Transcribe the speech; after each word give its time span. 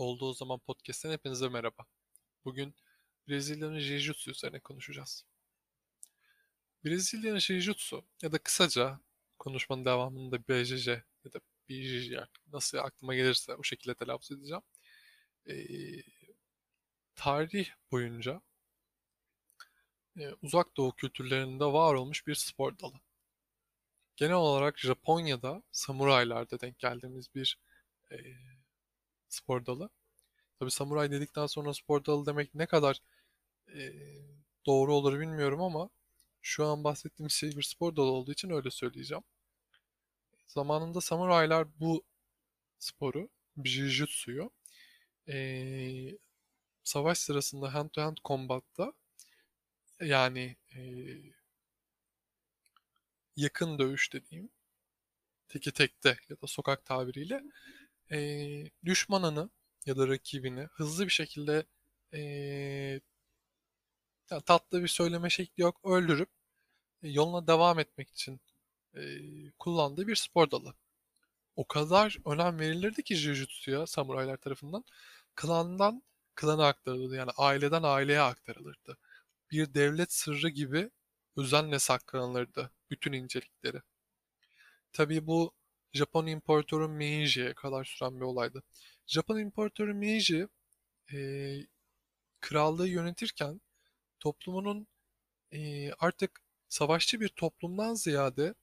Oldu 0.00 0.28
o 0.28 0.34
zaman 0.34 0.58
podcast'ten 0.58 1.10
hepinize 1.10 1.48
merhaba. 1.48 1.86
Bugün 2.44 2.74
Brezilya'nın 3.28 3.78
Jiu-Jitsu 3.78 4.30
üzerine 4.30 4.60
konuşacağız. 4.60 5.24
Brezilya'nın 6.84 7.38
Jiu-Jitsu 7.38 8.04
ya 8.22 8.32
da 8.32 8.38
kısaca 8.38 9.00
konuşmanın 9.38 9.84
devamında 9.84 10.48
BJJ 10.48 10.88
ya 10.88 11.32
da 11.32 11.40
BJJ 11.68 12.12
nasıl 12.52 12.78
aklıma 12.78 13.14
gelirse 13.14 13.54
o 13.54 13.62
şekilde 13.62 13.94
telaffuz 13.94 14.32
edeceğim. 14.32 14.62
Ee, 15.48 15.54
tarih 17.14 17.68
boyunca 17.92 18.42
e, 20.18 20.28
uzak 20.42 20.76
doğu 20.76 20.96
kültürlerinde 20.96 21.64
var 21.64 21.94
olmuş 21.94 22.26
bir 22.26 22.34
spor 22.34 22.78
dalı. 22.78 23.00
Genel 24.16 24.34
olarak 24.34 24.78
Japonya'da 24.78 25.62
samuraylarda 25.72 26.60
denk 26.60 26.78
geldiğimiz 26.78 27.34
bir 27.34 27.58
e, 28.12 28.16
spor 29.30 29.66
dalı. 29.66 29.90
Tabii 30.58 30.70
samuray 30.70 31.10
dedikten 31.10 31.46
sonra 31.46 31.74
spor 31.74 32.04
dalı 32.04 32.26
demek 32.26 32.54
ne 32.54 32.66
kadar 32.66 33.00
e, 33.74 33.92
doğru 34.66 34.94
olur 34.94 35.20
bilmiyorum 35.20 35.62
ama 35.62 35.90
şu 36.42 36.66
an 36.66 36.84
bahsettiğim 36.84 37.30
şey 37.30 37.56
bir 37.56 37.62
spor 37.62 37.96
dalı 37.96 38.10
olduğu 38.10 38.32
için 38.32 38.50
öyle 38.50 38.70
söyleyeceğim. 38.70 39.24
Zamanında 40.46 41.00
samuraylar 41.00 41.68
bu 41.80 42.04
sporu, 42.78 43.28
Jiu-Jitsu'yu 43.58 44.50
e, 45.28 45.38
savaş 46.84 47.18
sırasında 47.18 47.74
hand 47.74 47.90
to 47.90 48.02
hand 48.02 48.16
combat'ta 48.24 48.92
yani 50.00 50.56
e, 50.76 50.80
yakın 53.36 53.78
dövüş 53.78 54.12
dediğim 54.12 54.50
teki 55.48 55.72
tekte 55.72 56.18
ya 56.28 56.40
da 56.42 56.46
sokak 56.46 56.84
tabiriyle 56.86 57.44
e, 58.12 58.18
düşmanını 58.84 59.50
ya 59.86 59.96
da 59.96 60.08
rakibini 60.08 60.68
hızlı 60.72 61.04
bir 61.06 61.10
şekilde 61.12 61.66
e, 62.14 63.00
tatlı 64.46 64.82
bir 64.82 64.88
söyleme 64.88 65.30
şekli 65.30 65.62
yok 65.62 65.80
öldürüp 65.84 66.28
e, 67.02 67.08
yoluna 67.10 67.46
devam 67.46 67.78
etmek 67.78 68.10
için 68.10 68.40
e, 68.96 69.00
kullandığı 69.58 70.06
bir 70.08 70.16
spor 70.16 70.50
dalı. 70.50 70.74
O 71.56 71.68
kadar 71.68 72.18
önem 72.26 72.60
verilirdi 72.60 73.02
ki 73.04 73.14
Jiu-Jitsu'ya 73.16 73.86
samuraylar 73.86 74.36
tarafından 74.36 74.84
klandan 75.36 76.02
klana 76.34 76.66
aktarılırdı. 76.68 77.16
Yani 77.16 77.30
aileden 77.36 77.82
aileye 77.82 78.20
aktarılırdı. 78.20 78.98
Bir 79.50 79.74
devlet 79.74 80.12
sırrı 80.12 80.48
gibi 80.48 80.90
özenle 81.36 81.78
saklanılırdı 81.78 82.72
bütün 82.90 83.12
incelikleri. 83.12 83.82
Tabii 84.92 85.26
bu 85.26 85.52
Japon 85.92 86.26
İmparatoru 86.26 86.88
Meiji'ye 86.88 87.54
kadar 87.54 87.84
süren 87.84 88.16
bir 88.16 88.24
olaydı. 88.24 88.62
Japon 89.06 89.38
İmparatoru 89.38 89.94
Meiji 89.94 90.48
e, 91.12 91.18
krallığı 92.40 92.88
yönetirken 92.88 93.60
toplumunun 94.20 94.86
e, 95.52 95.92
artık 95.92 96.42
savaşçı 96.68 97.20
bir 97.20 97.28
toplumdan 97.28 97.94
ziyade 97.94 98.54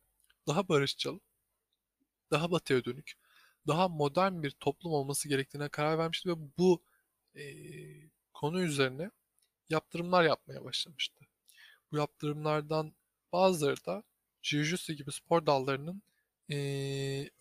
daha 0.48 0.70
barışçıl, 0.70 1.20
daha 2.32 2.52
batıya 2.52 2.86
dönük, 2.86 3.14
daha 3.68 3.88
modern 3.88 4.44
bir 4.44 4.52
toplum 4.52 4.94
olması 4.94 5.30
gerektiğine 5.30 5.70
karar 5.70 5.98
vermişti 5.98 6.30
ve 6.30 6.34
bu 6.58 6.84
e, 7.36 7.44
konu 8.34 8.62
üzerine 8.62 9.12
yaptırımlar 9.70 10.24
yapmaya 10.24 10.64
başlamıştı. 10.64 11.26
Bu 11.92 11.98
yaptırımlardan 11.98 12.94
bazıları 13.34 13.86
da 13.86 14.04
Jiu-Jitsu 14.44 14.94
gibi 14.94 15.12
spor 15.12 15.46
dallarının 15.46 16.02
e, 16.52 16.56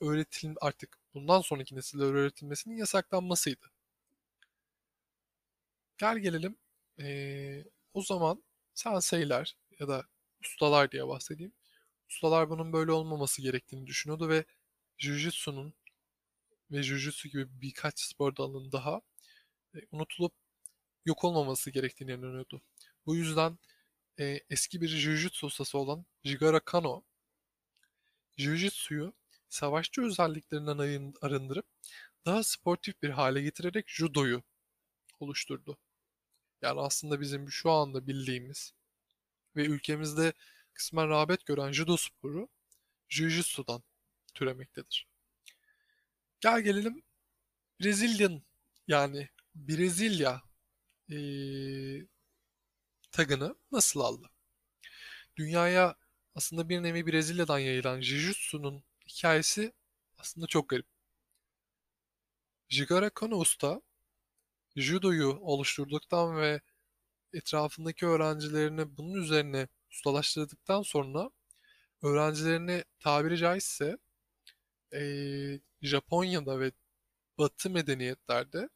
öğretil 0.01 0.55
artık 0.61 0.99
bundan 1.15 1.41
sonraki 1.41 1.77
nesillere 1.77 2.09
öğretilmesinin 2.09 2.77
yasaklanmasıydı. 2.77 3.71
Gel 5.99 6.19
gelelim 6.19 6.56
e, 7.00 7.65
o 7.94 8.03
zaman 8.03 8.44
senseiler 8.75 9.56
ya 9.81 9.89
da 9.89 10.05
ustalar 10.43 10.93
diye 10.93 11.09
bahsedeyim. 11.09 11.53
Ustalar 12.11 12.50
bunun 12.50 12.72
böyle 12.72 12.93
olmaması 12.93 13.43
gerektiğini 13.43 13.87
düşünüyordu 13.87 14.28
ve 14.28 14.44
Jiu-Jitsu'nun 14.99 15.75
ve 16.71 16.77
Jiu-Jitsu 16.81 17.28
gibi 17.28 17.47
birkaç 17.62 18.00
spor 18.00 18.37
dalının 18.37 18.73
daha 18.73 19.03
e, 19.77 19.78
unutulup 19.93 20.33
yok 21.05 21.25
olmaması 21.25 21.71
gerektiğini 21.71 22.12
inanıyordu. 22.12 22.62
Bu 23.06 23.17
yüzden 23.17 23.59
e, 24.21 24.41
eski 24.50 24.81
bir 24.81 24.88
Jiu-Jitsu 24.88 25.47
ustası 25.47 25.78
olan 25.78 26.06
Jigara 26.25 26.61
Kano 26.61 27.05
Jiu-Jitsu'yu 28.39 29.13
savaşçı 29.49 30.03
özelliklerinden 30.03 31.15
arındırıp 31.23 31.67
daha 32.27 32.45
sportif 32.45 33.03
bir 33.03 33.11
hale 33.11 33.43
getirerek 33.43 33.89
judoyu 33.89 34.43
oluşturdu. 35.21 35.79
Yani 36.63 36.81
aslında 36.81 37.21
bizim 37.21 37.51
şu 37.51 37.71
anda 37.71 38.07
bildiğimiz 38.07 38.73
ve 39.57 39.67
ülkemizde 39.67 40.33
kısmen 40.75 41.09
rağbet 41.09 41.47
gören 41.47 41.73
judo 41.73 41.97
sporu 41.97 42.49
Jiu-Jitsu'dan 43.11 43.83
türemektedir. 44.35 45.09
Gel 46.41 46.61
gelelim 46.61 47.03
Brezilyan 47.81 48.43
yani 48.89 49.29
Brezilya 49.55 50.43
e, 51.11 51.19
tagını 53.11 53.57
nasıl 53.73 54.01
aldı? 54.01 54.31
Dünyaya 55.37 55.97
aslında 56.37 56.69
bir 56.69 56.83
nevi 56.83 57.07
Brezilya'dan 57.07 57.59
yayılan 57.59 58.01
Jiu-Jitsu'nun 58.01 58.85
hikayesi 59.09 59.73
aslında 60.19 60.47
çok 60.47 60.69
garip. 60.69 60.87
Jigara 62.69 63.11
Kano 63.11 63.37
Usta, 63.37 63.83
judoyu 64.77 65.39
oluşturduktan 65.41 66.37
ve 66.37 66.61
etrafındaki 67.33 68.07
öğrencilerini 68.07 68.97
bunun 68.97 69.15
üzerine 69.23 69.69
ustalaştırdıktan 69.93 70.83
sonra 70.83 71.31
öğrencilerini 72.03 72.85
tabiri 73.01 73.39
caizse 73.39 73.99
e, 74.95 75.01
Japonya'da 75.83 76.61
ve 76.61 76.73
Batı 77.39 77.71
medeniyetlerde, 77.71 78.69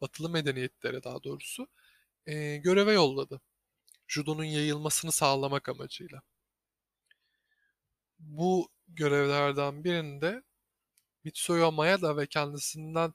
batılı 0.00 0.30
medeniyetlere 0.30 1.04
daha 1.04 1.22
doğrusu 1.24 1.68
e, 2.26 2.56
göreve 2.56 2.92
yolladı. 2.92 3.40
Judo'nun 4.08 4.44
yayılmasını 4.44 5.12
sağlamak 5.12 5.68
amacıyla 5.68 6.22
bu 8.28 8.68
görevlerden 8.88 9.84
birinde 9.84 10.42
Mitsuyo 11.24 11.72
Maeda 11.72 12.16
ve 12.16 12.26
kendisinden 12.26 13.14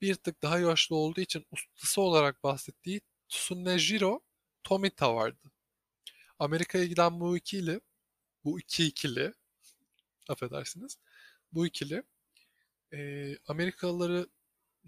bir 0.00 0.14
tık 0.14 0.42
daha 0.42 0.58
yaşlı 0.58 0.96
olduğu 0.96 1.20
için 1.20 1.46
ustası 1.52 2.00
olarak 2.00 2.42
bahsettiği 2.44 3.00
Tsunejiro 3.28 4.20
Tomita 4.64 5.14
vardı. 5.14 5.52
Amerika'ya 6.38 6.84
giden 6.86 7.20
bu 7.20 7.36
ikili, 7.36 7.80
bu 8.44 8.60
iki 8.60 8.86
ikili, 8.86 9.34
affedersiniz, 10.28 10.98
bu 11.52 11.66
ikili 11.66 12.02
e, 12.92 13.32
Amerikalıları 13.48 14.28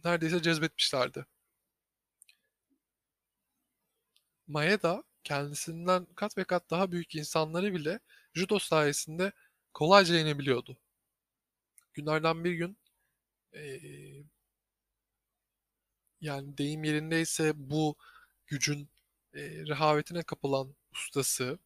neredeyse 0.05 0.43
cezbetmişlerdi. 0.43 1.27
Maeda 4.47 5.05
kendisinden 5.25 6.07
kat 6.15 6.39
ve 6.39 6.45
kat 6.45 6.71
daha 6.71 6.93
büyük 6.93 7.15
insanları 7.15 7.75
bile 7.75 8.01
judo 8.39 8.59
sayesinde 8.59 9.33
kolayca 9.75 10.15
yenebiliyordu. 10.15 10.79
Günlerden 11.95 12.45
bir 12.45 12.53
gün 12.53 12.79
ee, 13.55 13.81
yani 16.21 16.59
deyim 16.59 16.85
yerindeyse 16.85 17.53
bu 17.57 17.97
gücün 18.47 18.89
e, 19.35 19.41
rehavetine 19.43 20.23
kapılan 20.23 20.77
ustası 20.93 21.59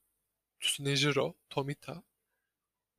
Tsunejiro 0.61 1.35
Tomita 1.51 2.03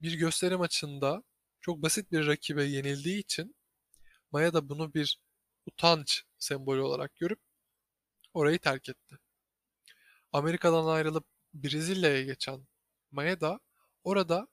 bir 0.01 0.13
gösteri 0.13 0.57
maçında 0.57 1.23
çok 1.61 1.81
basit 1.81 2.11
bir 2.11 2.27
rakibe 2.27 2.63
yenildiği 2.63 3.19
için 3.19 3.55
Maya 4.31 4.53
da 4.53 4.69
bunu 4.69 4.93
bir 4.93 5.19
utanç 5.65 6.23
sembolü 6.39 6.81
olarak 6.81 7.15
görüp 7.15 7.39
orayı 8.33 8.59
terk 8.59 8.89
etti. 8.89 9.19
Amerika'dan 10.33 10.85
ayrılıp 10.85 11.25
Brezilya'ya 11.53 12.23
geçen 12.23 12.67
Maeda 13.13 13.59
orada 14.03 14.47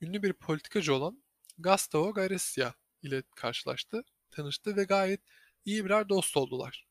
ünlü 0.00 0.22
bir 0.22 0.32
politikacı 0.32 0.94
olan 0.94 1.24
Gustavo 1.58 2.14
Garcia 2.14 2.74
ile 3.02 3.22
karşılaştı, 3.36 4.04
tanıştı 4.30 4.76
ve 4.76 4.84
gayet 4.84 5.20
iyi 5.64 5.84
birer 5.84 6.08
dost 6.08 6.36
oldular. 6.36 6.86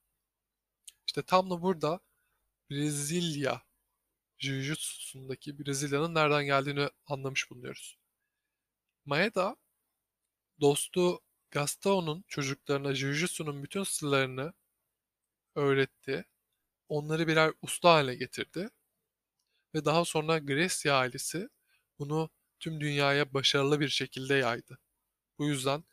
İşte 1.08 1.24
tam 1.24 1.50
da 1.50 1.62
burada 1.62 2.00
Brezilya 2.72 3.62
Jiu-Jitsu'sundaki 4.40 5.60
Brezilya'nın 5.60 6.16
nereden 6.16 6.46
geldiğini 6.46 6.90
anlamış 7.06 7.52
bulunuyoruz. 7.52 7.98
Maeda 9.06 9.56
dostu 10.62 11.20
Gustavo'nun 11.52 12.24
çocuklarına 12.28 12.92
Jiu-Jitsu'nun 12.92 13.64
bütün 13.64 13.84
sırlarını 13.84 14.54
öğretti. 15.56 16.26
Onları 16.90 17.28
birer 17.28 17.54
usta 17.62 17.94
haline 17.94 18.16
getirdi 18.16 18.70
ve 19.76 19.86
daha 19.86 20.06
sonra 20.06 20.38
Gresya 20.38 20.96
ailesi 20.96 21.50
bunu 22.00 22.30
tüm 22.60 22.82
dünyaya 22.82 23.34
başarılı 23.34 23.80
bir 23.80 23.90
şekilde 23.90 24.36
yaydı. 24.36 24.80
Bu 25.40 25.48
yüzden 25.48 25.84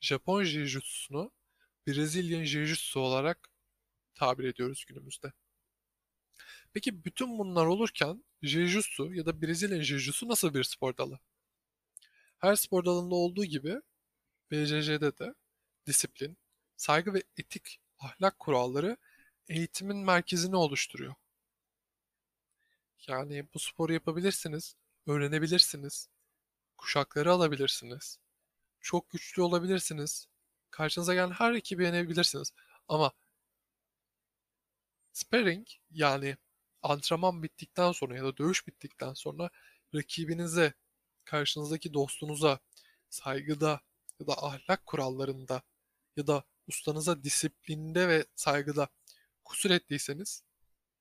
Japon 0.00 0.44
Jiu-Jitsu'nu 0.44 1.32
Brezilya 1.86 2.44
Jiu-Jitsu 2.44 2.98
olarak 2.98 3.50
tabir 4.14 4.44
ediyoruz 4.44 4.84
günümüzde. 4.88 5.32
Peki 6.72 7.04
bütün 7.04 7.38
bunlar 7.38 7.66
olurken 7.66 8.24
Jiu-Jitsu 8.42 9.14
ya 9.14 9.26
da 9.26 9.42
Brezilya 9.42 9.78
Jiu-Jitsu 9.78 10.28
nasıl 10.28 10.54
bir 10.54 10.64
spor 10.64 10.96
dalı? 10.96 11.18
Her 12.38 12.56
spor 12.56 12.84
dalında 12.84 13.14
olduğu 13.14 13.44
gibi 13.44 13.76
BJJ'de 14.50 15.18
de 15.18 15.34
disiplin, 15.86 16.38
saygı 16.76 17.14
ve 17.14 17.22
etik 17.36 17.80
ahlak 17.98 18.38
kuralları 18.38 18.96
eğitimin 19.48 19.96
merkezini 19.96 20.56
oluşturuyor. 20.56 21.14
Yani 23.08 23.46
bu 23.54 23.58
sporu 23.58 23.92
yapabilirsiniz, 23.92 24.76
öğrenebilirsiniz, 25.06 26.08
kuşakları 26.78 27.32
alabilirsiniz, 27.32 28.18
çok 28.80 29.10
güçlü 29.10 29.42
olabilirsiniz, 29.42 30.28
karşınıza 30.70 31.14
gelen 31.14 31.30
her 31.32 31.54
rakibi 31.54 31.84
yenebilirsiniz. 31.84 32.52
Ama 32.88 33.12
sparring 35.12 35.66
yani 35.90 36.36
antrenman 36.82 37.42
bittikten 37.42 37.92
sonra 37.92 38.16
ya 38.16 38.24
da 38.24 38.36
dövüş 38.36 38.66
bittikten 38.66 39.12
sonra 39.14 39.50
rakibinize, 39.94 40.72
karşınızdaki 41.24 41.94
dostunuza 41.94 42.58
saygıda 43.10 43.80
ya 44.20 44.26
da 44.26 44.32
ahlak 44.44 44.86
kurallarında 44.86 45.62
ya 46.16 46.26
da 46.26 46.44
ustanıza 46.68 47.24
disiplinde 47.24 48.08
ve 48.08 48.26
saygıda 48.36 48.88
kusur 49.44 49.70
ettiyseniz 49.70 50.44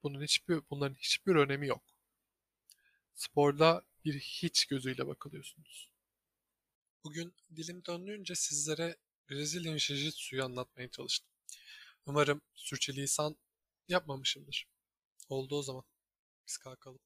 bunun 0.04 0.24
hiçbir 0.24 0.62
bunların 0.72 0.96
hiçbir 0.96 1.36
önemi 1.36 1.68
yok. 1.68 1.84
Sporda 3.22 3.86
bir 4.06 4.20
hiç 4.20 4.66
gözüyle 4.66 5.08
bakılıyorsunuz. 5.08 5.92
Bugün 7.04 7.36
dilim 7.56 7.86
döndüğünce 7.86 8.36
sizlere 8.36 8.98
Brezilya 9.30 9.76
Jiu-Jitsu'yu 9.76 10.46
anlatmaya 10.46 10.92
çalıştım. 10.92 11.30
Umarım 12.06 12.42
sürçülisan 12.54 13.38
yapmamışımdır. 13.88 14.68
Oldu 15.30 15.56
o 15.56 15.64
zaman. 15.64 15.84
Biz 16.48 16.58
kalkalım. 16.58 17.00